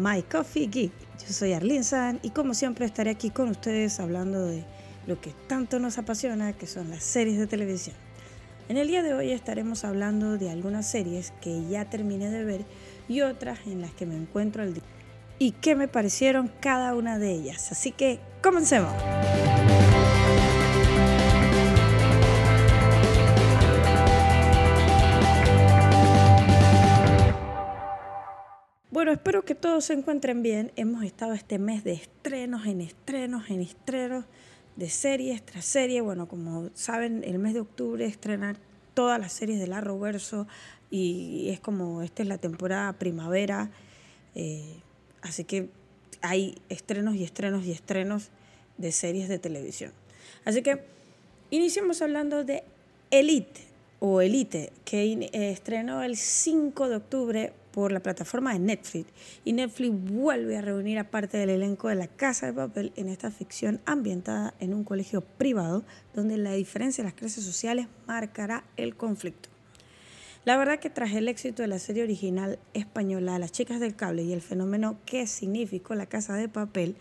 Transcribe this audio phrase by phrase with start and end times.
[0.00, 0.92] My Coffee Geek.
[1.20, 4.64] Yo soy Arlene San y como siempre estaré aquí con ustedes hablando de
[5.06, 7.94] lo que tanto nos apasiona, que son las series de televisión.
[8.70, 12.64] En el día de hoy estaremos hablando de algunas series que ya terminé de ver
[13.08, 14.84] y otras en las que me encuentro al día
[15.38, 17.70] y qué me parecieron cada una de ellas.
[17.70, 18.92] Así que comencemos.
[29.00, 30.72] Bueno, espero que todos se encuentren bien.
[30.76, 34.26] Hemos estado este mes de estrenos en estrenos en estrenos
[34.76, 36.02] de series tras serie.
[36.02, 38.58] Bueno, como saben, el mes de octubre estrenan
[38.92, 40.46] todas las series del Arrowverso
[40.90, 43.70] y es como esta es la temporada primavera.
[44.34, 44.82] Eh,
[45.22, 45.70] así que
[46.20, 48.28] hay estrenos y estrenos y estrenos
[48.76, 49.92] de series de televisión.
[50.44, 50.84] Así que
[51.48, 52.64] iniciamos hablando de
[53.10, 53.62] Elite
[53.98, 59.10] o Elite, que eh, estrenó el 5 de octubre por la plataforma de Netflix
[59.44, 63.08] y Netflix vuelve a reunir a parte del elenco de La Casa de Papel en
[63.08, 68.64] esta ficción ambientada en un colegio privado donde la diferencia de las clases sociales marcará
[68.76, 69.48] el conflicto.
[70.44, 74.22] La verdad que tras el éxito de la serie original española Las chicas del cable
[74.22, 76.96] y el fenómeno que significó La Casa de Papel,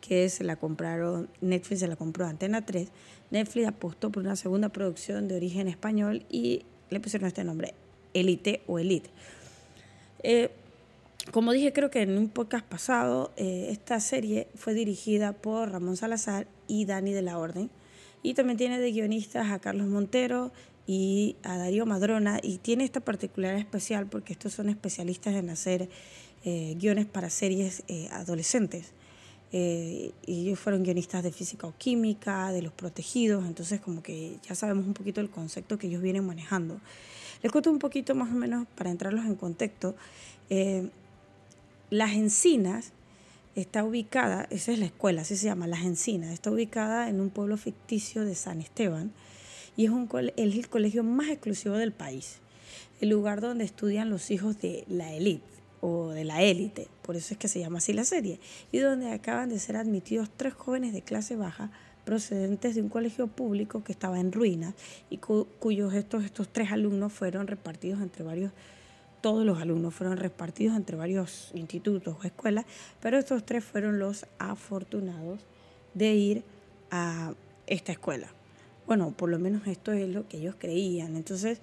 [0.00, 2.88] que se la compraron, Netflix se la compró Antena 3,
[3.32, 7.74] Netflix apostó por una segunda producción de origen español y le pusieron este nombre,
[8.14, 9.10] Elite o Elite
[10.28, 10.50] eh,
[11.30, 15.96] como dije, creo que en un podcast pasado, eh, esta serie fue dirigida por Ramón
[15.96, 17.70] Salazar y Dani de la Orden.
[18.24, 20.50] Y también tiene de guionistas a Carlos Montero
[20.84, 22.40] y a Darío Madrona.
[22.42, 25.88] Y tiene esta particularidad especial porque estos son especialistas en hacer
[26.44, 28.94] eh, guiones para series adolescentes.
[29.52, 33.44] y ellos fueron guionistas de física o química, de los protegidos.
[33.46, 36.80] Entonces, como que ya sabemos un poquito el concepto que ellos vienen manejando.
[37.52, 39.94] Les un poquito más o menos para entrarlos en contexto.
[40.50, 40.88] Eh,
[41.90, 42.92] las Encinas
[43.54, 47.30] está ubicada, esa es la escuela, así se llama, Las Encinas, está ubicada en un
[47.30, 49.12] pueblo ficticio de San Esteban
[49.76, 52.38] y es, un, el colegio más exclusivo del país,
[53.00, 55.44] el lugar donde estudian los hijos de la élite
[55.80, 58.40] o de la élite, por eso es que se llama así la serie,
[58.72, 61.70] y donde acaban de ser admitidos tres jóvenes de clase baja
[62.06, 64.74] procedentes de un colegio público que estaba en ruinas
[65.10, 68.52] y cuyos estos, estos tres alumnos fueron repartidos entre varios,
[69.20, 72.64] todos los alumnos fueron repartidos entre varios institutos o escuelas,
[73.00, 75.40] pero estos tres fueron los afortunados
[75.94, 76.44] de ir
[76.92, 77.34] a
[77.66, 78.28] esta escuela.
[78.86, 81.16] Bueno, por lo menos esto es lo que ellos creían.
[81.16, 81.60] Entonces,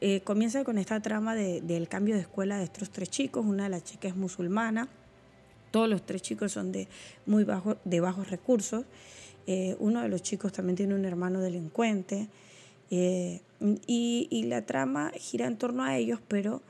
[0.00, 3.44] eh, comienza con esta trama del cambio de escuela de estos tres chicos.
[3.44, 4.88] Una de las chicas es musulmana,
[5.70, 6.88] todos los tres chicos son de
[7.26, 8.86] muy bajo, de bajos recursos
[9.46, 12.28] eh, uno de los chicos también tiene un hermano delincuente.
[12.90, 13.40] Eh,
[13.86, 16.62] y, la trama gira en torno a ellos, pero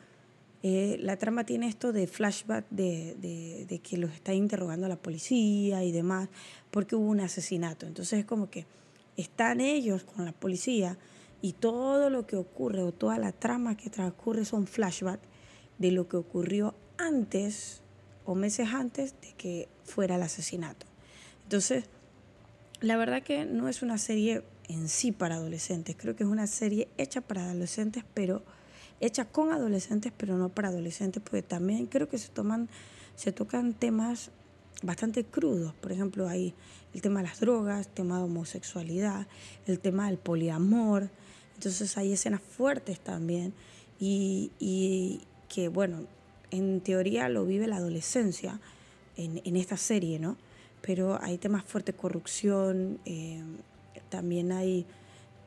[0.62, 5.92] eh, la trama tiene esto de flashback de, que los está interrogando la policía y
[5.92, 6.28] demás,
[6.70, 7.86] porque hubo un asesinato.
[7.86, 8.66] Entonces es como que
[9.16, 10.96] están ellos con la policía
[11.42, 15.22] y todo lo que ocurre o toda la trama que transcurre son flashbacks
[15.78, 17.82] de lo que ocurrió antes
[18.24, 20.86] o meses antes de que fuera el asesinato.
[21.44, 21.84] Entonces,
[22.80, 26.46] la verdad que no es una serie en sí para adolescentes, creo que es una
[26.46, 28.42] serie hecha para adolescentes, pero
[29.00, 32.68] hecha con adolescentes, pero no para adolescentes, porque también creo que se toman,
[33.14, 34.30] se tocan temas
[34.82, 35.74] bastante crudos.
[35.74, 36.54] Por ejemplo, hay
[36.94, 39.26] el tema de las drogas, el tema de homosexualidad,
[39.66, 41.10] el tema del poliamor.
[41.54, 43.54] Entonces hay escenas fuertes también
[43.98, 46.06] y, y que, bueno,
[46.50, 48.60] en teoría lo vive la adolescencia
[49.16, 50.36] en, en esta serie, ¿no?
[50.86, 53.42] Pero hay temas fuertes, corrupción, eh,
[54.08, 54.86] también hay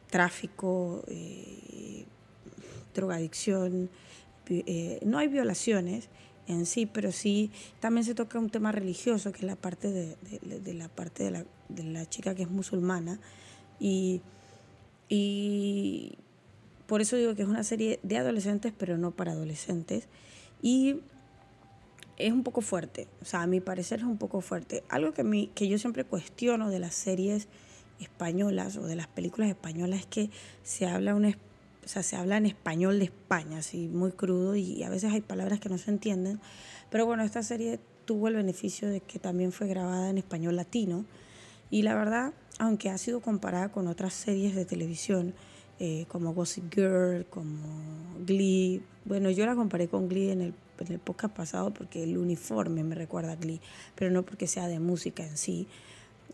[0.09, 2.03] tráfico, eh,
[2.93, 3.89] drogadicción,
[4.49, 6.09] eh, no hay violaciones
[6.47, 10.17] en sí, pero sí también se toca un tema religioso, que es la parte de,
[10.73, 13.19] la parte de la, de la, chica que es musulmana.
[13.79, 14.21] Y,
[15.07, 16.17] y
[16.85, 20.09] por eso digo que es una serie de adolescentes, pero no para adolescentes.
[20.61, 20.97] Y
[22.19, 24.83] es un poco fuerte, o sea, a mi parecer es un poco fuerte.
[24.89, 27.47] Algo que, mi, que yo siempre cuestiono de las series
[27.99, 30.29] españolas o de las películas españolas es que
[30.61, 34.83] se habla, una, o sea, se habla en español de España, así muy crudo y
[34.83, 36.39] a veces hay palabras que no se entienden.
[36.89, 41.05] Pero bueno, esta serie tuvo el beneficio de que también fue grabada en español latino
[41.71, 45.33] y la verdad, aunque ha sido comparada con otras series de televisión,
[45.79, 47.63] eh, como Gossip Girl, como
[48.25, 48.81] Glee.
[49.05, 50.53] Bueno, yo la comparé con Glee en el,
[50.83, 53.61] en el podcast pasado porque el uniforme me recuerda a Glee,
[53.95, 55.67] pero no porque sea de música en sí.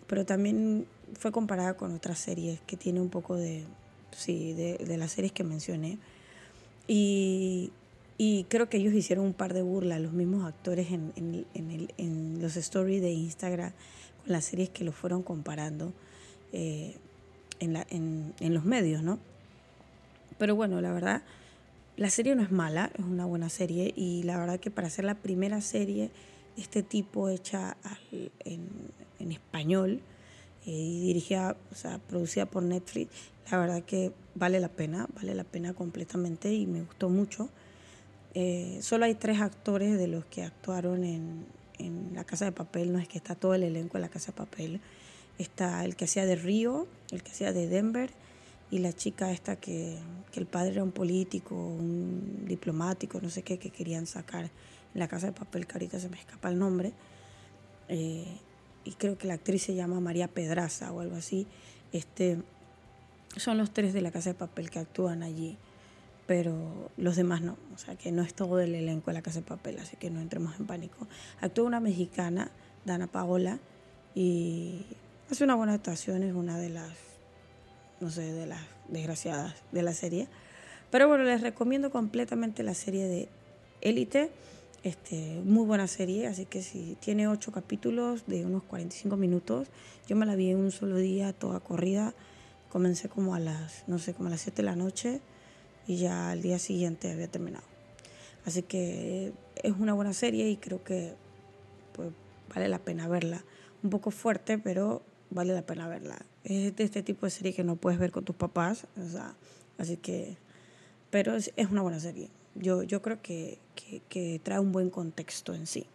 [0.07, 0.85] Pero también
[1.17, 3.65] fue comparada con otras series que tiene un poco de,
[4.11, 5.97] sí, de, de las series que mencioné.
[6.87, 7.71] Y,
[8.17, 11.71] Y creo que ellos hicieron un par de burlas, los mismos actores en, en, en,
[11.71, 13.73] el, en los stories de Instagram,
[14.23, 15.91] con las series que lo fueron comparando
[16.53, 16.95] eh,
[17.59, 19.19] en, la, en los medios, ¿no?
[20.37, 21.23] Pero bueno, la verdad,
[21.97, 25.05] la serie no es mala, es una buena serie y la verdad que para ser
[25.05, 26.11] la primera serie
[26.55, 28.67] de este tipo hecha al, en,
[29.19, 30.01] en, español
[30.65, 33.11] eh, y dirigida, o sea, producida por Netflix,
[33.51, 37.49] la verdad que vale la pena, vale la pena completamente y me gustó mucho.
[38.33, 41.45] Eh, solo hay tres actores de los que actuaron en,
[41.79, 44.33] en, La Casa de Papel, no es que está todo el elenco en La Casa
[44.33, 44.81] de Papel.
[45.37, 48.11] Está el que hacía de Río, el que hacía de Denver
[48.71, 49.97] y la chica esta que,
[50.31, 54.51] que, el padre era un político, un diplomático, no sé qué, que querían sacar en
[54.93, 56.93] La Casa de Papel, que ahorita se me escapa el nombre.
[57.87, 58.25] Eh,
[58.83, 61.47] y creo que la actriz se llama María Pedraza o algo así.
[61.91, 62.37] Este,
[63.37, 65.57] son los tres de La Casa de Papel que actúan allí
[66.27, 67.57] pero los demás no.
[67.73, 70.09] O sea, que no es todo el elenco de la Casa de Papel, así que
[70.09, 71.07] no entremos en pánico.
[71.41, 72.51] Actúa una mexicana,
[72.83, 73.59] Dana Paola,
[74.13, 74.85] y
[75.29, 76.89] hace una buena actuación, es una de las,
[77.99, 80.27] no sé, de las desgraciadas de la serie.
[80.91, 83.29] Pero bueno, les recomiendo completamente la serie de
[83.81, 84.31] Élite.
[84.83, 89.67] Este, muy buena serie, así que si tiene ocho capítulos de unos 45 minutos,
[90.07, 92.13] yo me la vi en un solo día, toda corrida.
[92.69, 95.21] Comencé como a las, no sé, como a las 7 de la noche
[95.87, 97.65] y ya al día siguiente había terminado.
[98.45, 99.33] Así que
[99.63, 101.15] es una buena serie y creo que
[101.93, 102.11] pues,
[102.53, 103.43] vale la pena verla.
[103.81, 105.01] Un poco fuerte, pero
[105.31, 106.17] vale la pena verla.
[106.45, 109.35] Es de este tipo de serie que no puedes ver con tus papás, o sea,
[109.79, 110.37] así que,
[111.09, 112.29] pero es, es una buena serie.
[112.53, 113.57] Yo, yo creo que,
[114.09, 115.87] que, trae un buen contexto en sí.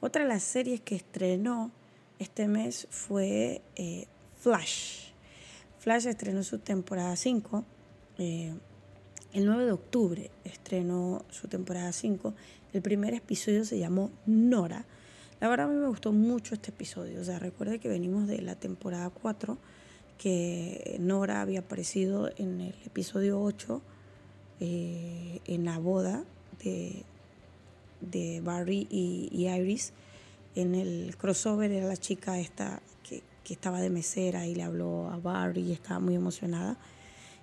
[0.00, 1.72] Otra de las series que estrenó
[2.18, 4.06] este mes fue eh,
[4.38, 5.10] Flash.
[5.80, 7.64] Flash estrenó su temporada 5.
[8.18, 8.54] Eh,
[9.32, 12.34] el 9 de octubre estrenó su temporada 5.
[12.72, 14.86] El primer episodio se llamó Nora.
[15.40, 17.20] La verdad a mí me gustó mucho este episodio.
[17.20, 19.58] O sea, recuerde que venimos de la temporada 4,
[20.20, 23.80] que Nora había aparecido en el episodio 8,
[24.60, 26.24] eh, en la boda
[26.62, 27.04] de,
[28.02, 29.94] de Barry y, Iris.
[30.54, 35.08] En el crossover era la chica esta que, que estaba de mesera y le habló
[35.08, 36.76] a Barry y estaba muy emocionada.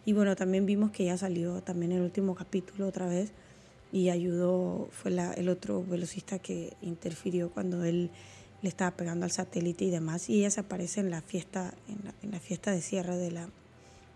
[0.05, 3.31] Y bueno, también vimos que ya salió también el último capítulo otra vez
[3.91, 8.11] y ayudó, fue la, el otro velocista que interfirió cuando él
[8.61, 10.29] le estaba pegando al satélite y demás.
[10.29, 13.49] Y ella se aparece en la fiesta, en la, fiesta de cierre de la,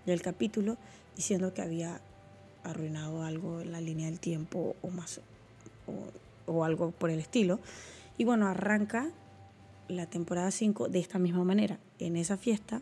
[0.06, 0.78] del capítulo,
[1.16, 2.02] diciendo que había
[2.64, 5.22] arruinado algo en la línea del tiempo o más
[6.48, 7.60] o, algo por el estilo.
[8.18, 9.10] Y bueno, arranca
[9.88, 11.80] la temporada 5 de esta misma manera.
[12.00, 12.82] En esa fiesta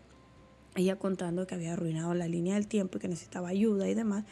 [0.75, 4.25] ella contando que había arruinado la línea del tiempo y que necesitaba ayuda y demás.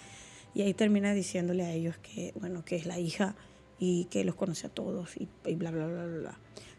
[0.53, 3.35] Y ahí termina diciéndole a ellos que, bueno, que es la hija
[3.79, 6.37] y que los conoce a todos y, y bla, bla, bla, bla.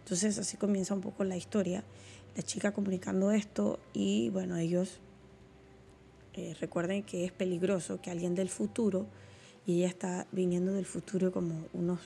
[0.09, 1.85] Entonces así comienza un poco la historia.
[2.35, 5.01] La chica comunicando esto y, bueno, ellos
[6.33, 9.05] eh, recuerden que es peligroso que alguien del futuro,
[9.67, 12.01] y ella está viniendo del futuro como unos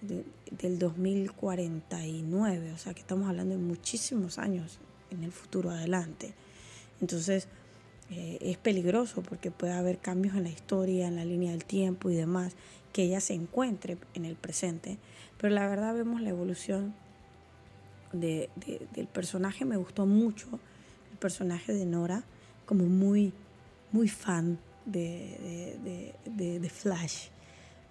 [0.00, 4.78] de, del 2049, o sea que estamos hablando de muchísimos años
[5.10, 6.32] en el futuro adelante.
[7.02, 7.46] Entonces
[8.10, 12.08] eh, es peligroso porque puede haber cambios en la historia, en la línea del tiempo
[12.08, 12.54] y demás,
[12.96, 14.96] que ella se encuentre en el presente.
[15.38, 16.94] Pero la verdad vemos la evolución
[18.14, 20.48] de, de, del personaje, me gustó mucho
[21.12, 22.24] el personaje de Nora,
[22.64, 23.34] como muy,
[23.92, 27.28] muy fan de, de, Flash.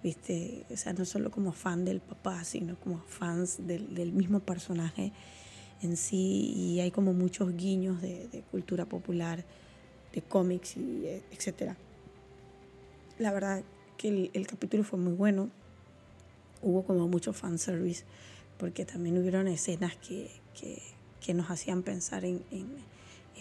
[0.02, 0.66] ¿Viste?
[0.72, 5.12] O sea, no solo como fan del papá, sino como fans del, del mismo personaje
[5.82, 9.44] en sí y hay como muchos guiños de, de cultura popular,
[10.12, 11.76] de cómics y eh, etcétera.
[13.20, 13.62] La verdad
[13.96, 15.50] que el, el, capítulo fue muy bueno,
[16.62, 18.04] hubo como mucho fanservice
[18.58, 20.82] porque también hubieron escenas que, que,
[21.20, 22.68] que nos hacían pensar en, en,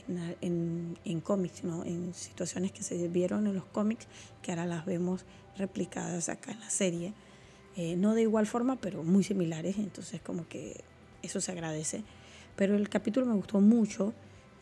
[0.08, 1.84] en, en, en cómics, ¿no?
[1.86, 4.08] en situaciones que se vieron en los cómics
[4.42, 5.26] que ahora las vemos
[5.58, 7.14] replicadas acá en la serie.
[7.78, 10.82] Eh, no de igual forma, pero muy similares, entonces como que
[11.24, 12.04] eso se agradece.
[12.56, 14.14] Pero el capítulo me gustó mucho.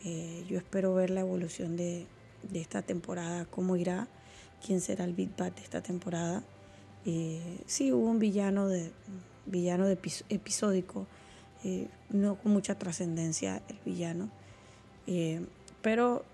[0.04, 2.06] Eh, yo espero ver la evolución de,
[2.42, 4.08] de, esta temporada, cómo irá,
[4.64, 6.42] quién será el Big Bad de esta temporada.
[7.04, 8.90] Eh, sí, hubo un villano, de,
[9.46, 11.06] villano de episódico,
[11.64, 14.30] eh, no con mucha trascendencia el villano,
[15.06, 15.44] eh,
[15.82, 16.24] pero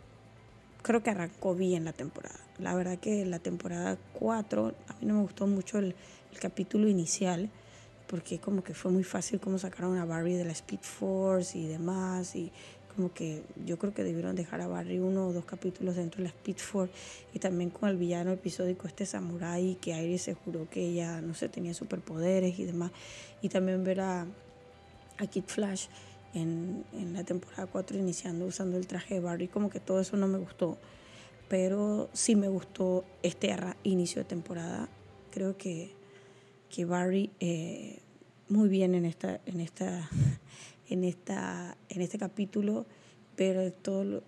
[0.83, 2.39] creo que arrancó bien la temporada.
[2.59, 5.95] La verdad que la temporada 4, a mí no me gustó mucho el,
[6.33, 7.51] el capítulo inicial
[8.07, 11.69] porque como que fue muy fácil como sacaron a Barbie de la Speed Force y
[11.69, 12.51] demás, y
[12.95, 16.25] como que yo creo que debieron dejar a Barry uno o dos capítulos dentro de
[16.25, 16.93] la Speed Force
[17.35, 21.35] y también con el villano episódico este samurai que Iris se juró que ella no
[21.35, 22.93] sé tenía superpoderes y demás.
[23.43, 24.27] Y también ver a,
[25.19, 25.87] a Kid Flash
[26.35, 30.17] en, en la temporada 4 iniciando usando el traje de Barry como que todo eso
[30.17, 30.79] no me gustó.
[31.49, 34.89] Pero sí me gustó este inicio de temporada.
[35.31, 35.99] Creo que
[36.71, 37.99] que Barry eh,
[38.49, 40.09] muy bien en esta en esta
[40.91, 42.85] en esta en este capítulo
[43.37, 44.23] pero todo eh,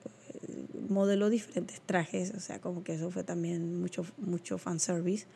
[0.89, 5.27] modeló diferentes trajes o sea como que eso fue también mucho mucho fanservice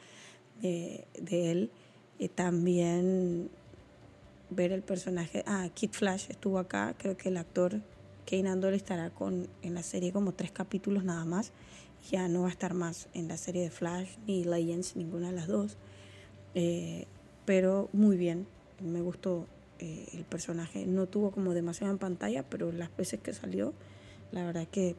[0.63, 1.71] de, de él.
[2.19, 3.51] Y también
[4.49, 7.83] ver el personaje ah Kid Flash estuvo acá creo que el actor
[8.25, 11.53] Kane Andor estará con en la serie como tres capítulos nada más
[12.11, 15.33] ya no va a estar más en la serie de Flash ni Legends ninguna de
[15.33, 15.77] las dos.
[16.55, 17.07] Eh,
[17.45, 18.47] pero muy bien,
[18.83, 19.47] me gustó
[19.79, 20.87] eh, el personaje.
[20.87, 23.73] No tuvo como demasiado en pantalla, pero las veces que salió,
[24.33, 24.97] la verdad que,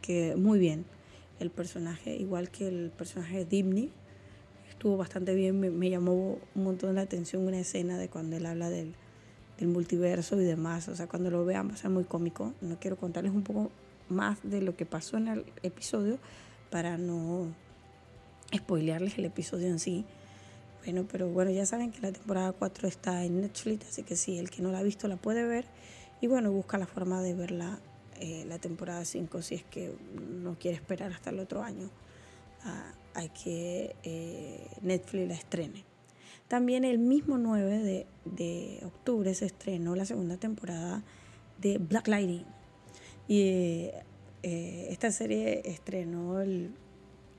[0.00, 0.84] que muy bien.
[1.38, 3.90] El personaje, igual que el personaje de Dimny,
[4.68, 8.70] estuvo bastante bien, me, llamó un montón la atención una escena de cuando él habla
[8.70, 8.94] del,
[9.58, 12.78] del multiverso y demás, o sea, cuando lo vean va a ser muy cómico, no
[12.80, 13.70] quiero contarles un poco
[14.08, 16.18] más de lo que pasó en el episodio
[16.70, 17.48] para no
[18.54, 20.06] spoilearles el episodio en sí,
[20.84, 24.38] bueno, pero bueno, ya saben que la temporada 4 está en Netflix, así que si
[24.38, 25.66] el que no la ha visto la puede ver.
[26.20, 27.80] Y bueno, busca la forma de verla
[28.18, 29.94] eh, la temporada 5 si es que
[30.42, 31.90] no quiere esperar hasta el otro año
[32.62, 32.92] a,
[33.42, 35.84] que eh, Netflix la estrene.
[36.48, 41.02] También el mismo 9 de, de, octubre se estrenó la segunda temporada
[41.60, 42.44] de Black Lightning.
[43.28, 43.90] Y
[44.42, 46.74] eh, esta serie estrenó el,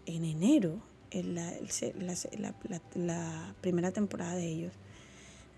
[0.05, 0.81] en enero
[1.11, 1.51] la,
[1.99, 2.53] la,
[2.95, 4.73] la, primera temporada de ellos.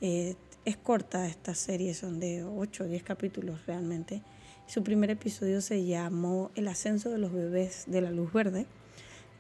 [0.02, 4.22] Eh, es corta esta serie, son de 8 o 10 capítulos realmente.
[4.66, 8.66] Su primer episodio se llamó El ascenso de los bebés de la luz verde.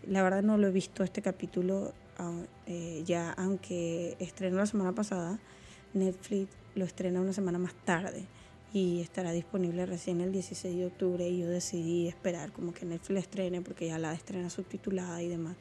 [0.05, 4.93] La verdad no lo he visto este capítulo ah, eh, ya, aunque estrenó la semana
[4.93, 5.39] pasada,
[5.93, 8.25] Netflix lo estrena una semana más tarde
[8.73, 13.21] y estará disponible recién el 16 de octubre y yo decidí esperar como que Netflix
[13.21, 15.55] estrene porque ya la estrena subtitulada y demás.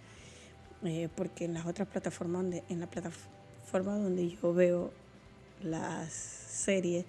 [0.84, 4.92] Eh, porque en las otras plataformas, donde, en la plataforma donde yo veo
[5.62, 7.04] las series,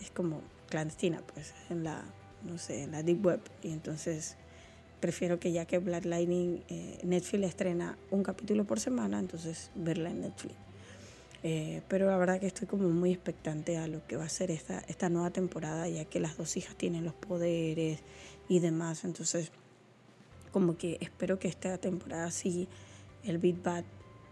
[0.00, 2.04] es como clandestina, pues, en la,
[2.44, 3.40] no sé, en la Deep Web.
[3.62, 4.36] Y entonces
[5.00, 10.10] prefiero que ya que Black Lightning, eh, Netflix estrena un capítulo por semana, entonces verla
[10.10, 10.54] en Netflix.
[11.42, 14.50] Eh, pero la verdad que estoy como muy expectante a lo que va a ser
[14.50, 18.00] esta, esta nueva temporada, ya que las dos hijas tienen los poderes
[18.48, 19.04] y demás.
[19.04, 19.52] Entonces,
[20.50, 22.68] como que espero que esta temporada sí
[23.26, 23.84] el Beat Bad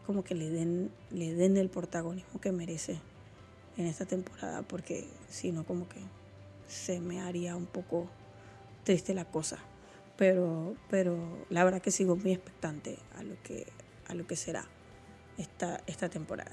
[0.07, 2.99] como que le den, le den el protagonismo que merece
[3.77, 6.01] en esta temporada, porque si no como que
[6.69, 8.09] se me haría un poco
[8.85, 9.59] triste la cosa.
[10.17, 11.17] Pero, pero
[11.51, 13.67] la verdad que sigo muy expectante a lo que,
[14.07, 14.65] a lo que será
[15.39, 16.53] esta, esta temporada.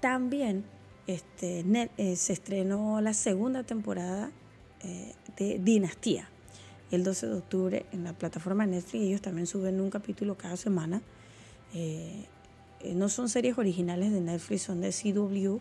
[0.00, 0.64] También
[1.06, 1.64] este,
[1.96, 4.32] eh, se estrenó la segunda temporada
[4.82, 6.28] eh, de Dinastía
[6.90, 9.04] el 12 de octubre en la plataforma Netflix.
[9.04, 11.02] Ellos también suben un capítulo cada semana
[11.74, 12.24] eh,
[12.80, 15.58] eh, no son series originales de Netflix, son de CW,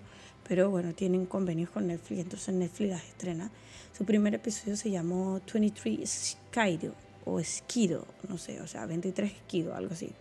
[0.47, 3.51] pero bueno, tienen convenios con Netflix, entonces Netflix las estrena.
[3.95, 6.93] Su primer episodio se llamó 23 Skido
[7.25, 10.11] o Esquido, no sé, o sea, 23 Esquido, algo así.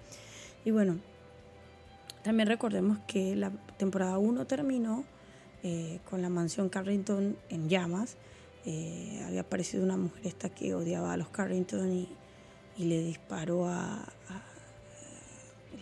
[0.64, 0.98] Y bueno,
[2.22, 5.04] también recordemos que la temporada 1 terminó
[5.62, 8.16] eh, con la mansión Carrington en llamas.
[9.24, 12.06] había aparecido una mujer esta que odiaba a los Carrington
[12.76, 14.04] y le disparó a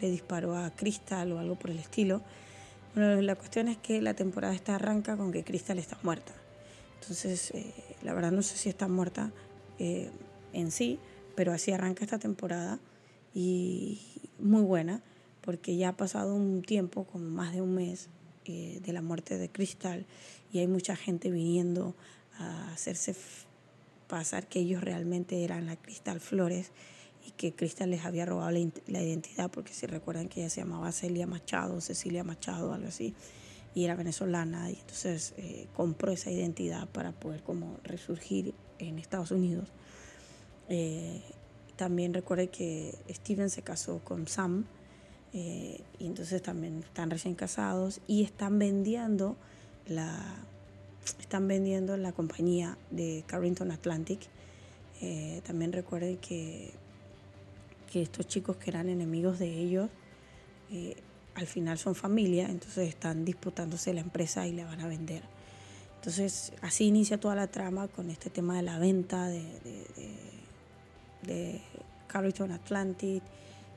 [0.01, 2.23] le disparó a Crystal o algo por el estilo.
[2.95, 6.33] Bueno, la cuestión es que la temporada está arranca con que Crystal está muerta.
[7.01, 7.73] Entonces, eh,
[8.03, 9.33] la verdad no sé si está muerta
[9.79, 10.11] eh,
[10.53, 10.99] en sí,
[11.35, 12.79] pero así arranca esta temporada
[13.35, 14.01] y
[14.39, 15.03] muy buena
[15.43, 18.09] porque ya ha pasado un tiempo, como más de un mes,
[18.47, 20.07] eh, de la muerte de Crystal
[20.53, 21.95] y hay mucha gente viniendo
[22.39, 23.15] a hacerse
[24.09, 26.71] pasar que ellos realmente eran la Crystal Flores
[27.27, 30.93] y que Cristal les había robado la, identidad, porque si recuerdan que ella se llamaba
[30.93, 33.15] Celia Machado, Cecilia Machado, algo así,
[33.75, 39.33] y era venezolana, y entonces eh, compró esa identidad para poder como resurgir en Estados
[39.33, 39.69] Unidos.
[40.69, 41.21] Eh,
[41.75, 44.67] también recuerde que Steven se casó con Sam,
[45.33, 49.37] eh, y entonces también están recién casados y están vendiendo
[49.89, 50.45] la,
[51.19, 54.21] están vendiendo la compañía de Carrington Atlantic.
[55.45, 56.73] también recuerden que
[57.97, 59.89] que estos chicos que eran enemigos de ellos
[60.71, 60.97] eh,
[61.35, 65.23] al final son familia, entonces están disputándose la empresa y la van a vender.
[65.95, 69.47] Entonces, así inicia toda la trama con este tema de la venta de,
[71.23, 71.63] de,
[72.07, 73.23] Carrington Atlantic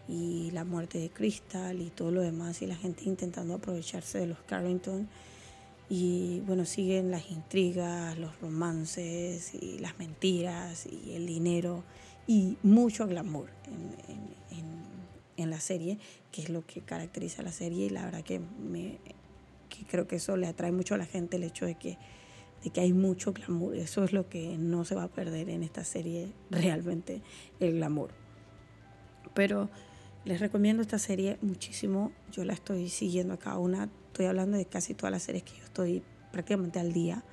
[0.10, 4.28] y la muerte de Crystal y todo lo demás, y la gente intentando aprovecharse de
[4.28, 5.08] los Carrington.
[5.90, 11.86] Y bueno, siguen las intrigas, los romances y las mentiras y el dinero
[12.30, 14.64] y mucho glamour en, en,
[15.36, 15.98] en, la serie,
[16.32, 19.00] que es lo que caracteriza la serie y la verdad que, me,
[19.68, 21.98] que creo que eso le atrae mucho a la gente el hecho de que
[22.64, 23.76] de que hay mucho glamour.
[23.76, 27.24] Eso es lo que no se va a perder en esta serie, realmente
[27.60, 28.12] el glamour.
[29.34, 29.72] Pero
[30.24, 32.12] les recomiendo esta serie muchísimo.
[32.32, 33.90] Yo la estoy siguiendo a cada una.
[34.08, 37.24] Estoy hablando de casi todas las series que yo estoy prácticamente al día.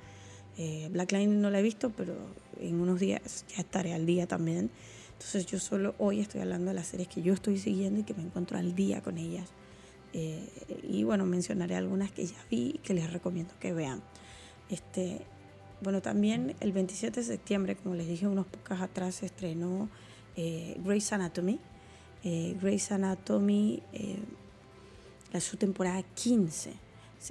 [0.57, 2.15] Eh, Black no la he visto, pero
[2.59, 4.69] en unos días ya estaré al día también.
[5.13, 8.13] Entonces yo solo hoy estoy hablando de las series que yo estoy siguiendo y que
[8.13, 9.49] me encuentro al día con ellas.
[10.13, 10.47] Eh,
[10.83, 14.01] y bueno, mencionaré algunas que ya vi y que les recomiendo que vean.
[14.69, 15.21] Este,
[15.81, 19.89] bueno, también el 27 de septiembre, como les dije unos pocas atrás, estrenó
[20.35, 21.59] eh, Grey's Anatomy.
[22.23, 24.17] Eh, Grey's Anatomy, eh,
[25.31, 26.73] la, su temporada 15,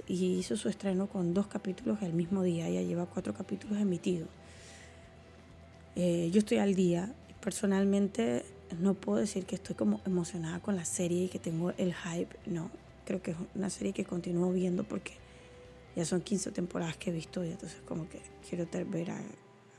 [0.07, 2.69] y hizo su estreno con dos capítulos el mismo día.
[2.69, 4.29] Ya lleva cuatro capítulos emitidos.
[5.95, 7.13] Eh, yo estoy al día.
[7.41, 8.45] Personalmente,
[8.79, 12.35] no puedo decir que estoy como emocionada con la serie y que tengo el hype.
[12.45, 12.69] No,
[13.05, 15.13] creo que es una serie que continúo viendo porque
[15.95, 19.21] ya son 15 temporadas que he visto y entonces como que quiero ver a,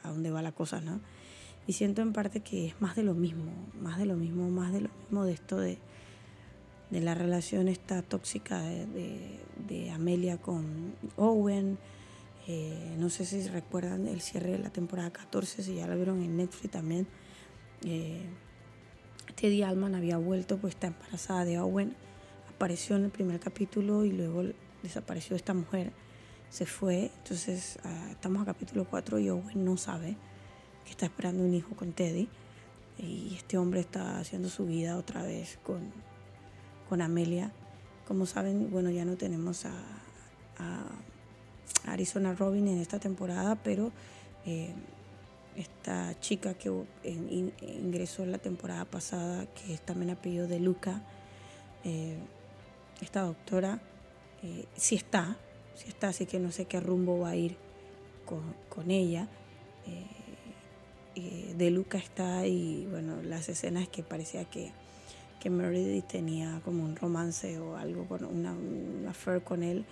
[0.05, 1.01] dónde va la cosa, ¿no?
[1.67, 4.73] Y siento en parte que es más de lo mismo, más de lo mismo, más
[4.73, 5.79] de lo mismo de esto de,
[6.91, 11.79] de la relación esta tóxica de, de, Amelia con Owen.
[12.47, 16.23] Eh, no sé si recuerdan el cierre de la temporada 14, si ya la vieron
[16.23, 17.07] en Netflix también.
[17.85, 18.23] Eh,
[19.35, 21.95] Teddy Alman había vuelto, pues está embarazada de Owen.
[22.49, 24.45] Apareció en el primer capítulo y luego
[24.83, 25.93] desapareció esta mujer
[26.51, 27.11] se fue.
[27.19, 30.17] Entonces ah, estamos a capítulo 4 y Owen no sabe
[30.85, 32.29] que está esperando un hijo con Teddy.
[32.99, 35.93] Y este hombre está haciendo su vida otra vez con,
[36.89, 37.53] con Amelia.
[38.07, 39.73] Como saben, bueno, ya no tenemos a,
[41.87, 43.93] Arizona Robin en esta temporada, pero
[44.45, 44.75] eh,
[45.57, 46.71] esta chica que
[47.05, 51.03] ingresó en la temporada pasada, que es también apellido de Luca,
[51.85, 52.19] eh,
[53.01, 53.81] esta doctora,
[54.43, 55.37] eh, sí está,
[55.75, 57.57] si está, así que no sé qué rumbo va a ir
[58.25, 59.29] con, ella.
[59.87, 60.07] Eh,
[61.17, 64.73] eh, de Luca está y bueno, las escenas que parecía que,
[65.41, 68.55] que Meredith tenía como un romance o algo, con una,
[69.09, 69.85] affair con él,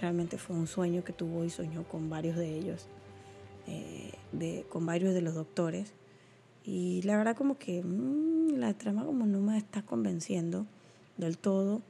[0.00, 2.86] realmente fue un sueño que tuvo y soñó con varios de ellos,
[3.66, 5.92] eh, de, con varios de los doctores.
[6.64, 10.66] Y la verdad como que mm, la trama como no me está convenciendo
[11.16, 11.82] del todo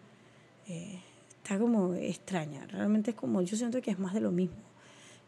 [1.47, 2.66] está como extraña.
[2.66, 4.57] Realmente es como, yo siento que es más de lo mismo.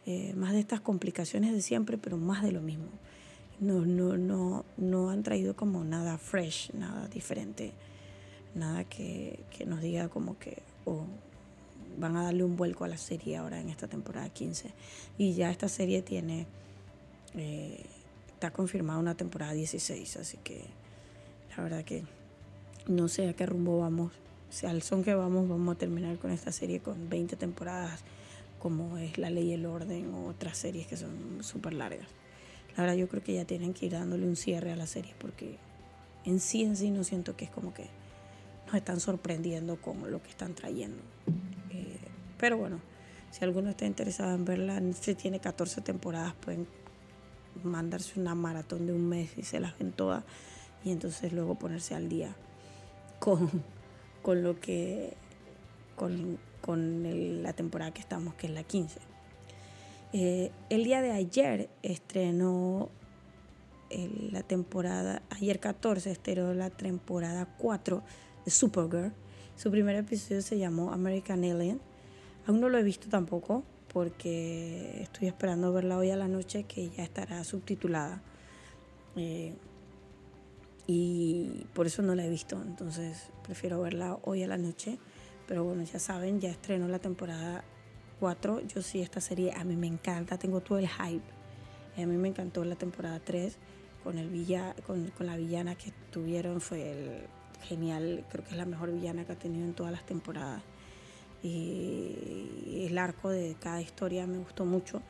[0.05, 2.87] Eh, más de estas complicaciones de siempre, pero más de lo mismo.
[3.61, 7.73] No, no, no, no han traído como nada fresh, nada diferente,
[8.55, 11.05] nada que, que nos diga como que oh,
[11.99, 14.71] van a darle un vuelco a la serie ahora en esta temporada 15.
[15.18, 16.47] Y ya esta serie tiene,
[17.35, 17.85] eh,
[18.33, 20.64] está confirmada una temporada 16, así que
[21.57, 22.05] la verdad que
[22.87, 24.12] no sé a qué rumbo vamos
[24.51, 28.01] sea, al son que vamos, vamos a terminar con esta serie con 20 temporadas,
[28.59, 32.09] como es La Ley y el Orden o otras series que son súper largas.
[32.79, 35.14] La verdad, yo creo que ya tienen que ir dándole un cierre a la serie
[35.19, 35.59] porque
[36.25, 37.85] en sí, en sí, no siento que es como que
[38.67, 41.03] nos están sorprendiendo con lo que están trayendo.
[41.71, 41.99] Eh,
[42.38, 42.81] pero bueno,
[43.31, 46.67] si alguno está interesado en verla, se tiene 14 temporadas, pueden
[47.62, 50.25] mandarse una maratón de un mes y se las ven todas
[50.85, 52.35] y entonces luego ponerse al día
[53.19, 53.51] con
[54.23, 55.14] con lo que
[55.97, 59.01] con, con la temporada que estamos, que es la 15.
[60.12, 62.88] Eh, el día de ayer estrenó
[64.31, 68.03] la temporada, ayer 14 estrenó la temporada 4
[68.44, 69.12] de Supergirl.
[69.57, 71.81] Su primer episodio se llamó American Alien.
[72.47, 76.90] Aún no lo he visto tampoco porque estoy esperando verla hoy a la noche que
[76.90, 78.23] ya estará subtitulada.
[79.16, 79.55] Eh,
[80.87, 84.99] y por eso no la he visto, entonces prefiero verla hoy a la noche.
[85.47, 87.64] Pero bueno, ya saben, ya estrenó la temporada
[88.21, 88.61] 4.
[88.67, 91.25] Yo sí, esta serie a mí me encanta, tengo todo el hype.
[91.97, 93.57] A mí me encantó la temporada 3
[94.05, 97.27] con, el villa, con, con la villana que tuvieron, fue el,
[97.63, 100.63] genial, creo que es la mejor villana que ha tenido en todas las temporadas.
[101.43, 105.03] Y el arco de cada historia me gustó mucho.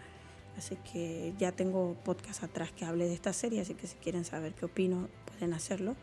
[0.57, 4.25] Así que ya tengo podcast atrás que hable de esta serie, así que si quieren
[4.25, 5.95] saber qué opino, pueden hacerlo.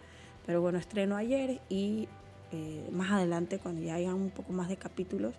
[0.46, 2.08] Pero bueno, estreno ayer y
[2.52, 5.36] eh, más adelante, cuando ya hayan un poco más de capítulos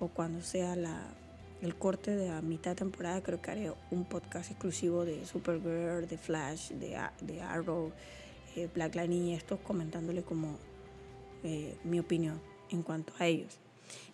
[0.00, 1.02] o cuando sea la,
[1.62, 6.06] el corte de la mitad de temporada creo que haré un podcast exclusivo de Supergirl,
[6.06, 7.92] de Flash, de, de Arrow,
[8.56, 10.58] eh, Black Lightning y estos comentándole como
[11.44, 13.58] eh, mi opinión en cuanto a ellos.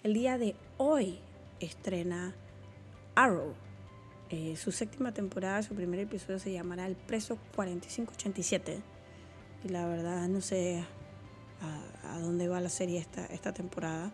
[0.03, 1.19] El día de hoy
[1.61, 2.35] estrena
[3.15, 3.55] Arrow.
[4.31, 8.81] Eh, su séptima temporada, su primer episodio se llamará El Preso 4587.
[9.65, 10.83] Y la verdad no sé
[12.05, 14.13] a, dónde va la serie esta, esta temporada.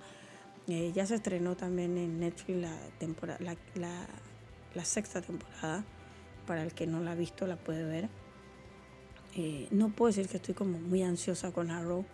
[0.68, 3.38] Eh, ya se estrenó también en Netflix la, temporada,
[3.74, 4.06] la,
[4.74, 5.84] la, sexta temporada.
[6.46, 8.08] Para el que no la ha visto, la puede ver.
[9.34, 12.04] Eh, no puedo decir que estoy como muy ansiosa con Arrow.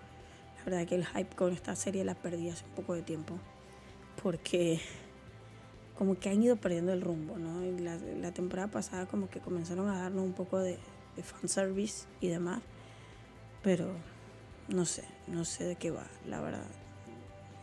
[0.58, 3.38] La verdad que el hype con esta serie la perdí hace un poco de tiempo.
[4.22, 4.80] Porque
[5.98, 7.60] como que han ido perdiendo el rumbo, ¿no?
[7.80, 10.78] La, la temporada pasada como que comenzaron a darnos un poco de,
[11.16, 12.62] de fanservice y demás.
[13.62, 13.88] Pero
[14.68, 16.83] no sé, no sé de qué va, la verdad.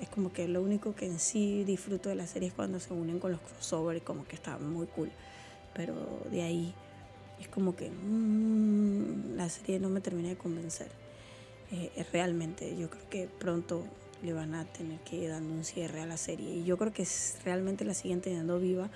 [0.02, 2.92] Es como que lo único que en sí disfruto de la serie es cuando se
[2.94, 5.12] unen con los crossover y como que está muy cool.
[5.74, 5.94] Pero
[6.32, 6.74] de ahí
[7.40, 10.88] es como que mmm, la serie no me termina de convencer.
[11.72, 13.84] Eh, realmente, yo creo que pronto
[14.24, 16.56] le van a tener que ir dando un cierre a la serie.
[16.56, 17.08] Y yo creo que
[17.46, 18.90] realmente la siguen teniendo viva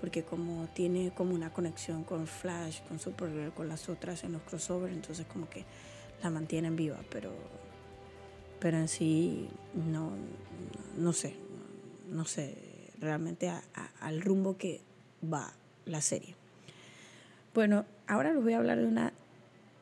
[0.00, 4.42] porque como tiene como una conexión con Flash, con Supergirl, con las otras en los
[4.42, 5.64] crossover, entonces como que
[6.22, 7.30] la mantienen viva, pero,
[8.60, 10.10] pero en sí no,
[10.96, 11.34] no sé,
[12.08, 12.56] no sé
[13.00, 13.50] realmente
[14.00, 14.80] al rumbo que
[15.22, 15.52] va
[15.86, 16.34] la serie.
[17.54, 19.12] Bueno, ahora les voy a hablar de una,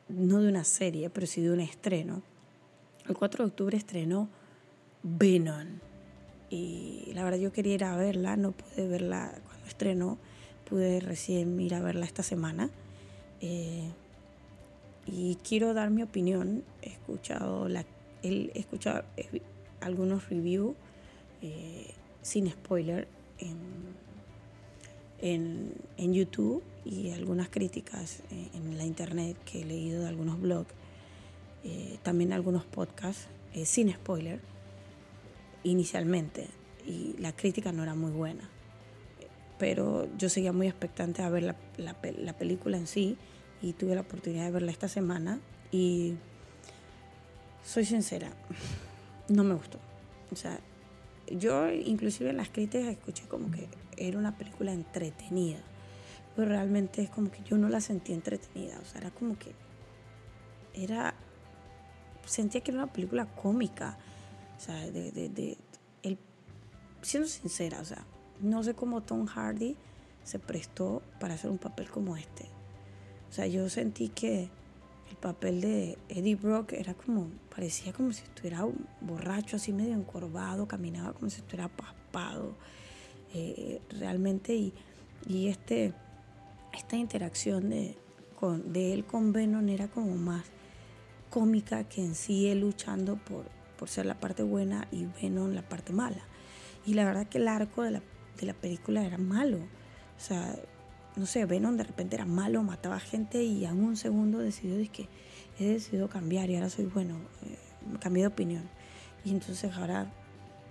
[0.07, 2.23] no de una serie, pero sí de un estreno.
[3.07, 4.29] El 4 de octubre estrenó
[5.03, 5.67] Venom.
[6.49, 10.17] Y la verdad yo quería ir a verla, no pude verla cuando estrenó,
[10.67, 12.71] pude recién ir a verla esta semana.
[13.41, 13.91] Eh,
[15.05, 16.63] y quiero dar mi opinión.
[16.81, 17.85] He escuchado, la,
[18.23, 19.41] he escuchado eh,
[19.81, 20.75] algunos reviews
[21.41, 23.57] eh, sin spoiler en,
[25.19, 30.39] en, en, YouTube y algunas críticas eh, en, la internet que he leído de algunos
[30.39, 30.73] blogs,
[32.03, 33.27] también algunos podcasts
[33.65, 34.39] sin spoiler
[35.63, 36.47] inicialmente
[36.87, 38.49] y la crítica no era muy buena.
[39.57, 43.17] Pero yo seguía muy expectante a ver la, la, la película en sí
[43.61, 46.15] y tuve la oportunidad de verla esta semana y
[47.69, 48.31] soy sincera,
[49.27, 49.77] no me gustó.
[50.31, 50.59] O sea,
[51.27, 55.59] yo inclusive en las críticas escuché como que era una película entretenida,
[56.35, 59.53] pero realmente es como que yo no la sentí entretenida, o sea, era como que
[60.73, 61.13] era,
[62.25, 63.99] sentía que era una película cómica,
[64.57, 65.57] o sea, de,
[67.03, 68.03] siendo sincera, o sea,
[68.41, 69.77] no sé cómo Tom Hardy
[70.23, 72.45] se prestó para hacer un papel como este.
[73.29, 74.49] O sea, yo sentí que
[75.09, 78.65] el papel de Eddie Brock era como, parecía como si estuviera
[79.01, 82.55] borracho, así medio encorvado, caminaba como si estuviera paspado,
[83.33, 84.55] eh, realmente.
[84.55, 84.73] Y,
[85.27, 85.93] y este,
[86.73, 87.97] esta interacción de,
[88.39, 90.45] con, de él con Venom era como más
[91.29, 93.45] cómica que en sí él luchando por,
[93.77, 96.21] por ser la parte buena y Venom la parte mala.
[96.85, 98.01] Y la verdad que el arco de la,
[98.39, 99.57] de la película era malo.
[99.57, 100.55] O sea,
[101.19, 105.09] no sé, Venom de repente era malo, mataba gente y en un segundo decidió que
[105.59, 107.57] he decidido cambiar y ahora soy bueno, eh,
[107.99, 108.63] cambié de opinión.
[109.25, 110.09] Y entonces ahora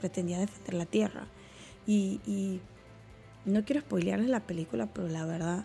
[0.01, 1.27] pretendía defender la tierra.
[1.87, 2.61] Y,
[3.45, 5.65] no quiero spoilearles la película, pero la verdad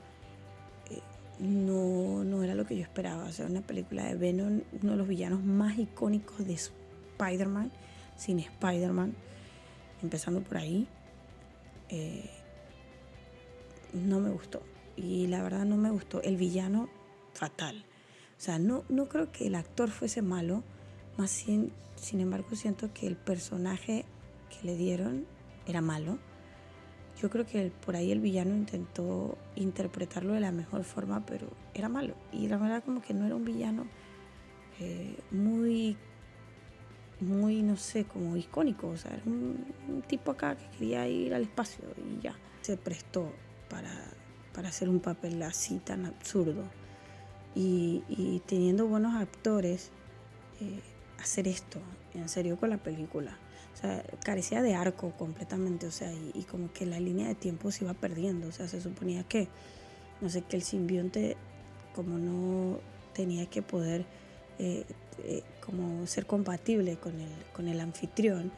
[0.89, 1.01] eh,
[1.39, 3.25] no, no era lo que yo esperaba.
[3.25, 7.71] O sea, una película de Venom, uno de los villanos más icónicos de Spider-Man,
[8.15, 9.15] sin Spider-Man,
[10.01, 10.87] empezando por ahí.
[11.89, 12.29] Eh,
[13.93, 14.61] no me gustó.
[14.95, 16.21] Y la verdad no me gustó.
[16.21, 16.89] El villano,
[17.33, 17.85] fatal.
[18.37, 20.63] O sea, no, no creo que el actor fuese malo,
[21.17, 24.05] más sin, sin embargo siento que el personaje
[24.49, 25.25] que le dieron
[25.65, 26.17] era malo.
[27.21, 31.87] Yo creo que por ahí el villano intentó interpretarlo de la mejor forma, pero era
[31.87, 32.15] malo.
[32.31, 33.85] Y la verdad como que no era un villano
[34.79, 35.95] eh, muy,
[37.19, 38.87] muy, no sé, como icónico.
[38.89, 42.35] O sea, era un tipo acá que quería ir al espacio y ya.
[42.61, 43.31] Se prestó
[43.69, 43.91] para,
[44.55, 46.63] hacer un papel así tan absurdo.
[47.55, 49.91] Y, teniendo buenos actores,
[50.59, 50.79] eh,
[51.19, 51.79] hacer esto,
[52.13, 53.37] en serio, con la película.
[53.73, 57.71] O sea, carecía de arco completamente, o sea, y, como que la línea de tiempo
[57.71, 58.47] se iba perdiendo.
[58.47, 59.47] O sea, se suponía que,
[60.21, 61.37] no sé, que el simbionte,
[61.95, 62.79] como no
[63.13, 64.05] tenía que poder
[64.59, 64.85] eh,
[65.23, 68.51] eh, como ser compatible con el, con el anfitrión,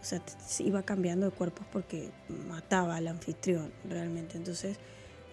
[0.00, 0.20] o sea,
[0.58, 2.10] iba cambiando de cuerpos porque
[2.48, 4.36] mataba al anfitrión realmente.
[4.36, 4.76] Entonces,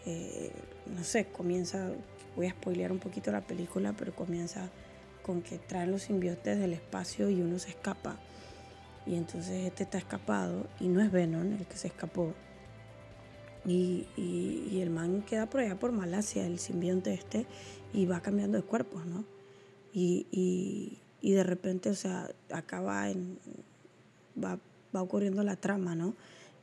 [0.09, 0.51] eh,
[0.97, 1.91] no sé, comienza,
[2.35, 4.69] voy a spoilear un poquito la película, pero comienza
[5.21, 8.17] con que traen los simbiotes del espacio y uno se escapa.
[9.05, 12.33] Y entonces este está escapado y no es Venom el que se escapó.
[13.65, 17.45] Y, y, el man queda por allá por Malasia, el simbionte este,
[17.93, 19.25] y va cambiando de cuerpos, ¿no?
[19.93, 23.37] Y, y, y de repente, o sea, acaba en.
[24.41, 24.57] va,
[24.95, 26.15] va ocurriendo la trama, ¿no?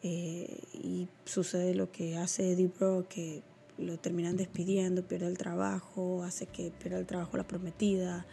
[0.02, 3.42] Eh, y sucede lo que hace Eddie Brock, que
[3.78, 8.26] lo terminan despidiendo, pierde el trabajo, hace que pierda el trabajo la prometida,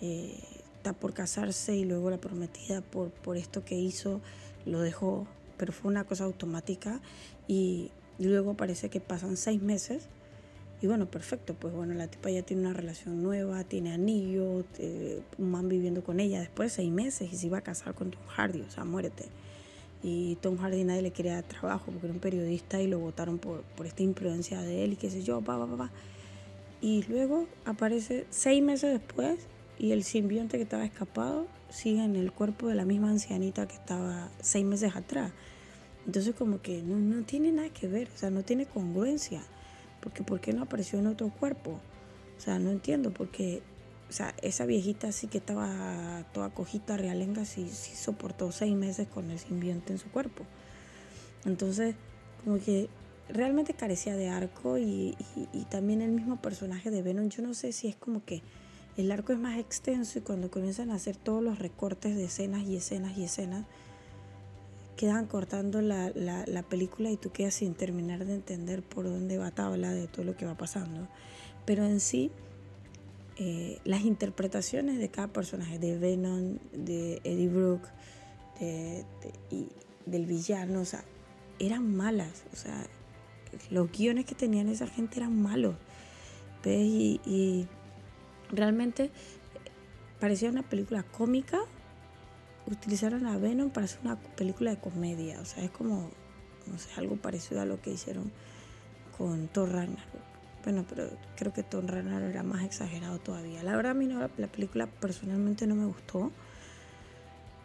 [0.00, 0.38] eh,
[0.76, 4.20] está por casarse y luego la prometida por, por esto que hizo
[4.66, 7.00] lo dejó, pero fue una cosa automática
[7.46, 10.08] y, luego parece que pasan seis meses
[10.82, 15.22] y bueno, perfecto, pues bueno, la tipa ya tiene una relación nueva, tiene anillo, eh,
[15.38, 18.10] un man viviendo con ella después de seis meses y se iba a casar con
[18.10, 19.24] Tom Hardy, o sea, muérete.
[20.02, 23.62] Y Tom Hardy nadie le quería trabajo porque era un periodista y lo votaron por,
[23.62, 25.90] por esta imprudencia de él y qué sé yo, pa, pa, pa,
[26.80, 29.38] Y luego aparece seis meses después
[29.78, 33.74] y el simbionte que estaba escapado sigue en el cuerpo de la misma ancianita que
[33.74, 35.32] estaba seis meses atrás.
[36.06, 39.42] Entonces como que no, no tiene nada que ver, o sea, no tiene congruencia.
[40.00, 41.78] Porque ¿por qué no apareció en otro cuerpo?
[42.38, 43.62] O sea, no entiendo, porque
[44.10, 49.06] o sea, esa viejita sí que estaba toda cojita, realenga, sí, sí soportó seis meses
[49.06, 50.44] con el simbionte en su cuerpo.
[51.44, 51.94] Entonces,
[52.44, 52.88] como que
[53.28, 55.16] realmente carecía de arco y,
[55.52, 58.42] y, también el mismo personaje de Venom, yo no sé si es como que
[58.96, 62.64] el arco es más extenso y cuando comienzan a hacer todos los recortes de escenas
[62.64, 63.64] y escenas y escenas,
[64.96, 69.38] quedan cortando la, la, la película y tú quedas sin terminar de entender por dónde
[69.38, 71.06] va tabla de todo lo que va pasando.
[71.64, 72.32] Pero en sí,
[73.42, 77.88] eh, las interpretaciones de cada personaje, de Venom, de Eddie Brooke,
[79.50, 79.66] y
[80.04, 81.02] del villano, o sea,
[81.58, 82.44] eran malas.
[82.52, 82.86] O sea,
[83.70, 85.74] los guiones que tenían esa gente eran malos.
[86.66, 87.66] Y, y,
[88.50, 89.10] realmente
[90.20, 91.60] parecía una película cómica.
[92.66, 95.40] Utilizaron a Venom para hacer una película de comedia.
[95.40, 96.10] O sea, es como,
[96.66, 98.30] no sé, algo parecido a lo que hicieron
[99.16, 100.29] con Thor Ragnarok.
[100.64, 103.62] Bueno, pero creo que Tom Renner era más exagerado todavía.
[103.62, 106.30] La verdad a mí no, la película personalmente no me gustó.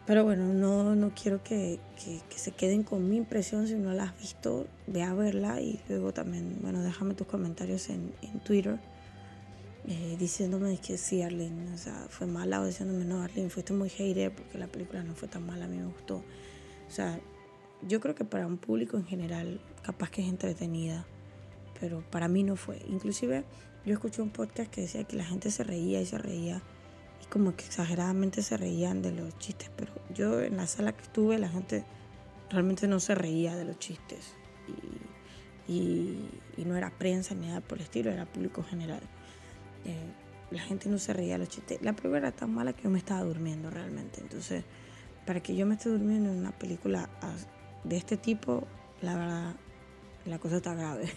[0.06, 3.66] Pero bueno, no, no quiero que, que, se queden con mi impresión.
[3.66, 7.90] Si no la has visto, ve a verla y luego también, bueno, déjame tus comentarios
[7.90, 8.78] en, en Twitter
[9.88, 13.88] eh, diciéndome que sí, Arlene, o sea, fue mala o diciéndome, no, Arlene, fuiste muy
[13.88, 16.16] hater porque la película no fue tan mala, a mí me gustó.
[16.16, 17.20] O sea,
[17.86, 21.06] yo creo que para un público en general, capaz que es entretenida
[21.80, 22.82] pero para mí no fue.
[22.88, 23.44] Inclusive
[23.84, 26.62] yo escuché un podcast que decía que la gente se reía y se reía
[27.22, 31.02] y como que exageradamente se reían de los chistes, pero yo en la sala que
[31.02, 31.84] estuve la gente
[32.50, 34.34] realmente no se reía de los chistes
[35.68, 36.18] y,
[36.64, 39.02] no era prensa ni nada por el estilo, era público general.
[39.84, 40.12] Eh,
[40.50, 41.80] la gente no se reía de los chistes.
[41.82, 44.20] La prueba era tan mala que yo me estaba durmiendo realmente.
[44.20, 44.64] Entonces,
[45.26, 47.08] para que yo me esté durmiendo en una película
[47.84, 48.66] de este tipo,
[49.02, 49.56] la verdad,
[50.24, 51.08] la cosa está grave.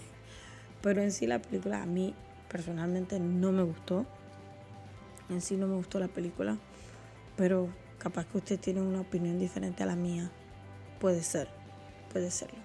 [0.82, 2.14] Pero en sí la película a mí
[2.50, 4.06] personalmente no me gustó.
[5.30, 6.58] En sí no me gustó la película.
[7.36, 10.32] Pero capaz que usted tiene una opinión diferente a la mía.
[11.00, 11.48] Puede ser,
[12.12, 12.60] puede serlo.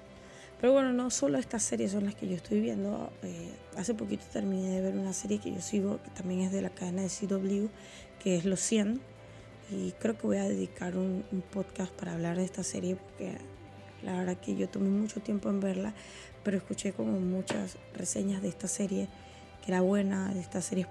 [0.61, 3.13] Pero bueno, no solo estas series son las que yo estoy viendo.
[3.23, 6.63] Eh, hace poquito terminé de ver una serie que yo sigo, que también es de
[6.63, 7.69] la cadena de CW,
[8.23, 9.01] que es Los 100.
[9.71, 13.37] Y creo que voy a dedicar un, un podcast para hablar de esta serie porque
[14.03, 15.95] la verdad que yo tomé mucho tiempo en verla,
[16.45, 19.09] pero escuché como muchas reseñas de esta serie
[19.65, 20.87] que era buena, de estas series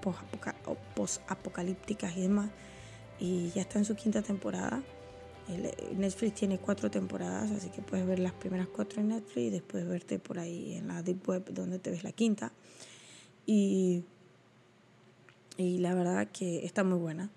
[0.95, 2.49] post-apocalípticas y demás.
[3.19, 4.81] Y ya está en su quinta temporada.
[5.95, 9.87] Netflix tiene cuatro temporadas, así que puedes ver las primeras cuatro en Netflix y después
[9.87, 12.51] verte por ahí en la Deep Web donde te ves la quinta.
[13.45, 14.03] Y,
[15.57, 17.29] y la verdad que está muy buena.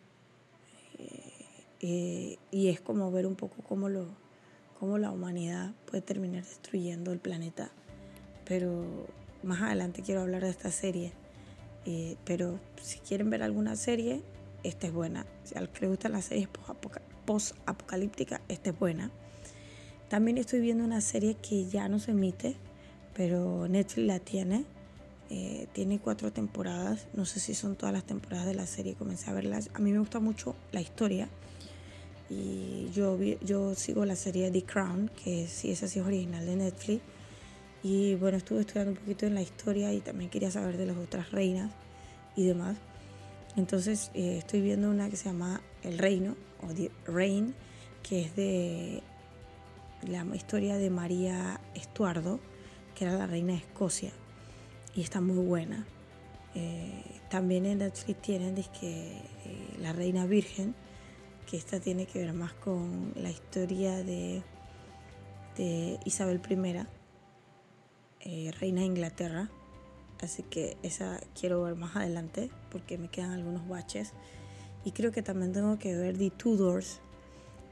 [0.98, 1.33] Eh,
[1.81, 4.07] eh, y es como ver un poco cómo, lo,
[4.81, 7.70] cómo la humanidad puede terminar destruyendo el planeta
[8.47, 8.85] pero
[9.43, 11.13] más adelante quiero hablar de esta serie.
[11.85, 14.23] Eh, pero si quieren ver alguna serie,
[14.63, 15.27] esta es buena.
[15.45, 16.49] Si al que le gustan las series
[17.25, 19.11] post-apocalípticas, esta es buena.
[20.09, 22.57] También estoy viendo una serie que ya no se emite,
[23.15, 24.65] pero Netflix la tiene.
[25.31, 27.09] Eh, tiene cuatro temporadas.
[27.15, 28.95] No sé si son todas las temporadas de la serie.
[28.95, 29.71] Comencé a verlas.
[29.75, 31.29] A mí me gusta mucho la historia.
[32.29, 36.57] Y yo, yo sigo la serie The Crown, que sí, esa sí es original de
[36.57, 37.03] Netflix.
[37.88, 40.96] Y bueno, estuve estudiando un poquito en la historia y también quería saber de las
[40.96, 41.70] otras reinas
[42.35, 42.77] y demás.
[43.55, 46.35] Entonces eh, estoy viendo una que se llama El Reino
[46.66, 47.55] o The Reign,
[48.03, 49.05] que es de
[50.03, 52.40] la historia de María Estuardo,
[52.96, 54.11] que era la reina de Escocia.
[54.96, 55.87] Y está muy buena.
[56.57, 60.75] Eh, también en Netflix tienen que, eh, La Reina Virgen,
[61.49, 64.42] que esta tiene que ver más con la historia de,
[65.57, 66.96] de Isabel I
[68.27, 69.49] eh, Reina de Inglaterra.
[70.21, 74.12] Así que esa quiero ver más adelante porque me quedan algunos baches.
[74.85, 77.01] Y creo que también tengo que ver The Tudors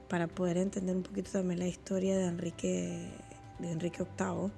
[0.09, 3.11] para poder entender un poquito también la historia de Enrique,
[3.59, 4.53] de Enrique VIII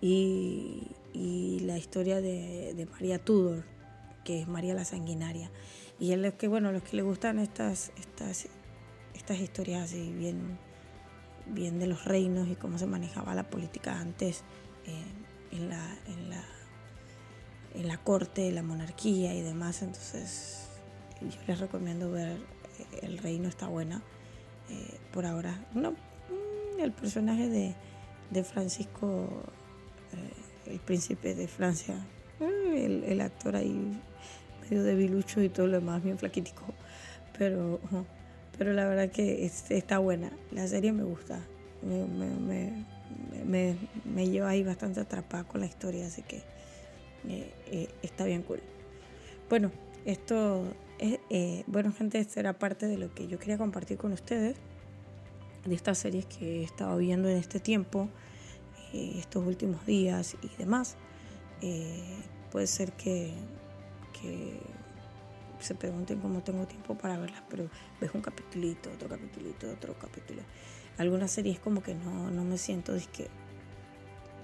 [0.00, 3.64] y, la historia de, de, María Tudor,
[4.24, 5.50] que es María la Sanguinaria.
[6.00, 8.48] Y los que, bueno, los que les gustan estas, estas,
[9.14, 10.58] estas historias así bien,
[11.52, 14.42] bien de los reinos y cómo se manejaba la política antes
[14.86, 15.04] eh,
[15.52, 16.44] en, la, en, la,
[17.74, 19.82] en la corte, la monarquía y demás.
[19.82, 20.68] Entonces
[21.20, 22.38] yo les recomiendo ver
[23.02, 24.02] El Reino está buena
[24.70, 25.58] eh, por ahora.
[25.74, 27.74] No, mm, el personaje de,
[28.30, 29.28] de Francisco,
[30.12, 31.96] eh, el príncipe de Francia,
[32.40, 34.00] eh, el, el, actor ahí
[34.62, 36.64] medio debilucho y todo lo demás, bien flaquitico.
[37.36, 37.80] Pero,
[38.60, 40.30] pero la verdad que está buena.
[40.50, 41.40] La serie me gusta.
[41.80, 42.84] Me, me,
[43.46, 46.42] me, me, lleva ahí bastante atrapada con la historia, así que
[48.02, 48.60] está bien cool.
[49.48, 49.72] Bueno,
[50.04, 50.66] esto
[51.00, 54.56] eh, bueno, gente, esta era parte de lo que yo quería compartir con ustedes,
[55.64, 58.10] de estas series que he estado viendo en este tiempo,
[58.92, 60.96] eh, estos últimos días y demás.
[61.62, 62.18] Eh,
[62.52, 63.32] puede ser que,
[65.64, 67.68] se pregunten cómo tengo tiempo para verlas, pero
[68.00, 70.42] ves un capitulito, otro capitulito, otro capítulo.
[70.98, 73.28] Algunas series como que no, no me siento disque,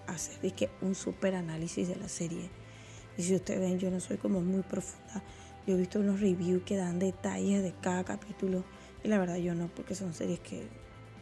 [0.07, 2.51] hacer disque un super análisis de la serie.
[3.19, 5.23] Y si ustedes ven, yo no soy como muy profunda
[5.67, 8.65] yo he visto unos reviews que dan detalles de cada capítulo
[9.03, 10.69] y la verdad yo no, porque son series que,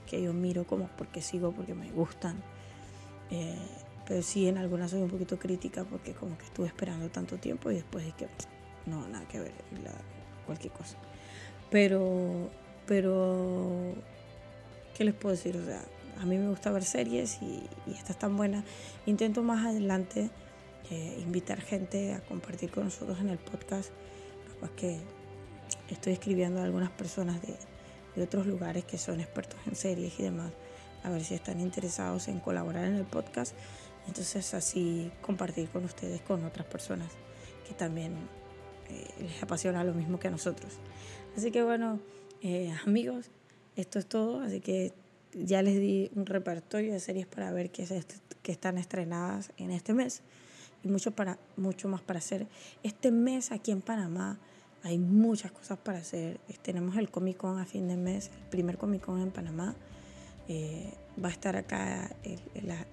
[0.06, 2.42] que yo miro como porque sigo, porque me gustan.
[3.30, 3.56] Eh,
[4.06, 7.70] pero sí en algunas soy un poquito crítica porque como que estuve esperando tanto tiempo
[7.70, 8.28] y después es que
[8.86, 9.52] no, nada que ver,
[10.46, 10.96] cualquier cosa.
[11.70, 12.50] Pero,
[12.86, 13.94] pero,
[14.96, 15.56] ¿qué les puedo decir?
[15.56, 15.82] O sea,
[16.20, 18.64] a mí me gusta ver series y, y estas tan buenas.
[19.06, 20.30] Intento más adelante
[20.90, 23.90] eh, invitar gente a compartir con nosotros en el podcast
[24.76, 24.98] que
[25.90, 27.54] estoy escribiendo a algunas personas de,
[28.16, 30.52] de otros lugares que son expertos en series y demás,
[31.02, 33.54] a ver si están interesados en colaborar en el podcast.
[34.06, 37.10] Entonces así compartir con ustedes, con otras personas
[37.66, 38.14] que también
[38.88, 40.72] eh, les apasiona lo mismo que a nosotros.
[41.36, 42.00] Así que bueno,
[42.42, 43.30] eh, amigos,
[43.76, 44.40] esto es todo.
[44.40, 44.92] Así que
[45.32, 47.86] ya les di un repertorio de series para ver que,
[48.42, 50.22] que están estrenadas en este mes
[50.84, 52.46] y mucho, para, mucho más para hacer.
[52.82, 54.38] Este mes aquí en Panamá
[54.82, 56.38] hay muchas cosas para hacer.
[56.62, 59.74] Tenemos el Comic Con a fin de mes, el primer Comic Con en Panamá.
[60.46, 60.92] Eh,
[61.22, 62.84] va a estar acá el, eh,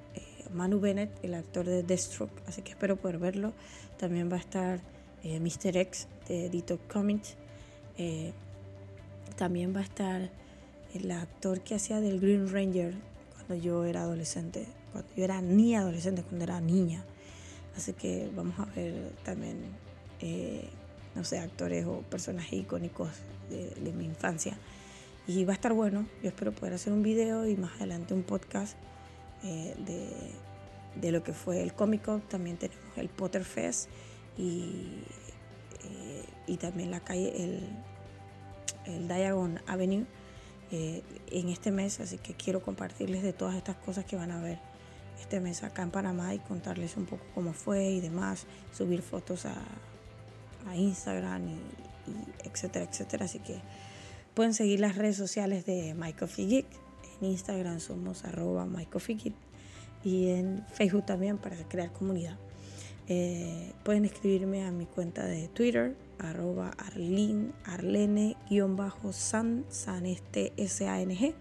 [0.53, 3.53] Manu Bennett, el actor de Deathstroke, así que espero poder verlo.
[3.99, 4.79] También va a estar
[5.23, 5.77] eh, Mr.
[5.77, 7.35] X de Dito Comics.
[9.37, 10.29] también va a estar
[10.93, 12.93] el actor que hacía del Green Ranger
[13.35, 17.03] cuando yo era adolescente, cuando yo era ni adolescente, cuando era niña.
[17.75, 19.57] Así que vamos a ver también,
[20.19, 20.67] eh,
[21.15, 23.09] no sé, actores o personajes icónicos
[23.49, 24.57] de, mi infancia.
[25.27, 26.05] Y va a estar bueno.
[26.21, 28.75] Yo espero poder hacer un video y más adelante un podcast
[29.43, 29.75] eh,
[30.95, 32.21] de, lo que fue el Comic Con.
[32.21, 33.89] También tenemos el Potter Fest
[34.37, 35.00] y, eh,
[36.51, 37.61] y también la calle, el,
[38.85, 40.05] el Diagon Avenue
[40.71, 42.01] en este mes.
[42.01, 44.59] Así que quiero compartirles de todas estas cosas que van a ver
[45.19, 49.45] este mes acá en Panamá y contarles un poco cómo fue y demás, subir fotos
[49.45, 49.55] a,
[50.67, 51.59] a Instagram y,
[52.43, 53.25] etcétera, etcétera.
[53.25, 53.61] Así que
[54.33, 56.65] pueden seguir las redes sociales de MyCoffeeGeek.
[57.21, 59.35] En Instagram somos arroba MyCoffeeGeek
[60.03, 62.37] y en Facebook también para crear comunidad.
[63.07, 71.33] Eh, pueden escribirme a mi cuenta de Twitter, arroba arlene, arlene-san, san este S-A-N-G.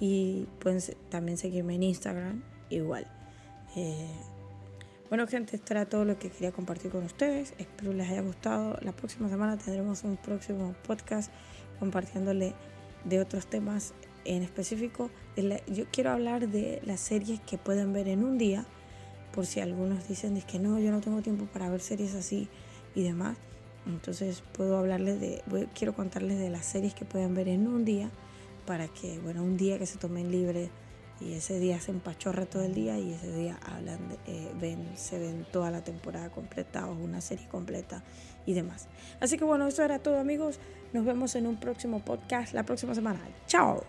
[0.00, 3.06] Y pueden también seguirme en Instagram, igual.
[3.76, 4.08] Eh,
[5.08, 7.54] bueno, gente, esto era todo lo que quería compartir con ustedes.
[7.58, 8.78] Espero les haya gustado.
[8.82, 11.32] La próxima semana tendremos un próximo podcast
[11.78, 12.54] compartiéndole
[13.04, 15.10] de otros temas en específico.
[15.66, 18.66] yo quiero hablar de las series que pueden ver en un día,
[19.38, 22.48] por si algunos dicen que no, yo no tengo tiempo para ver series así
[22.96, 23.36] y demás.
[23.86, 25.44] Entonces puedo hablarles de,
[25.76, 28.10] quiero contarles de las series que pueden ver en un día
[28.66, 30.70] para que, bueno, un día que se tomen libre
[31.20, 35.20] y ese día se empachorra todo el día y ese día hablan eh, ven, se
[35.20, 38.02] ven toda la temporada completa o una serie completa
[38.44, 38.88] y demás.
[39.20, 40.58] Así que bueno, eso era todo amigos.
[40.92, 43.20] Nos vemos en un próximo podcast la próxima semana.
[43.46, 43.84] Chao.